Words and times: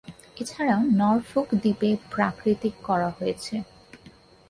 এছাড়াও 0.37 0.81
নরফোক 0.99 1.47
দ্বীপে 1.61 1.89
প্রাকৃতিক 2.13 2.75
করা 2.87 3.09
হয়েছে। 3.17 3.55